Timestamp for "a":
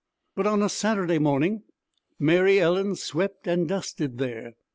0.63-0.67